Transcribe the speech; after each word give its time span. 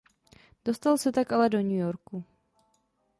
Dostal 0.65 0.97
se 0.97 1.11
tak 1.11 1.31
ale 1.31 1.49
do 1.49 1.57
New 1.61 1.71
Yorku. 1.77 2.23